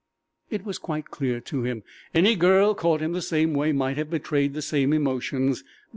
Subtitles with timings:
[0.49, 1.83] It was quite clear to him.
[2.11, 5.63] Any girl caught in the same way might have betrayed the same emotions.